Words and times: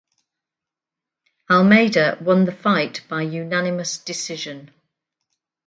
Almeida 1.47 2.17
won 2.21 2.45
the 2.45 2.51
fight 2.51 3.01
by 3.07 3.21
unanimous 3.21 3.99
decision. 3.99 4.71